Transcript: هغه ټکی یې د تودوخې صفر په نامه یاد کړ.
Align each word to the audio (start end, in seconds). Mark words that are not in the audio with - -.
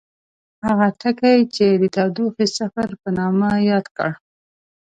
هغه 0.67 0.87
ټکی 0.99 1.33
یې 1.57 1.69
د 1.81 1.83
تودوخې 1.95 2.45
صفر 2.57 2.89
په 3.01 3.09
نامه 3.17 3.49
یاد 3.69 3.85
کړ. 3.97 4.11